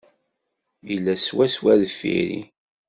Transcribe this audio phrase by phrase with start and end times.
[0.91, 2.41] Yella swaswa deffir-i.